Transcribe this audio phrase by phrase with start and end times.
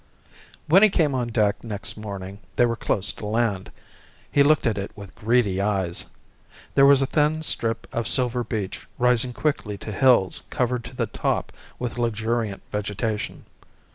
[0.65, 3.71] When he came on deck next morning they were close to land.
[4.31, 6.05] He looked at it with greedy eyes.
[6.73, 11.05] There was a thin strip of silver beach rising quickly to hills covered to the
[11.05, 13.45] top with luxuriant vegetation.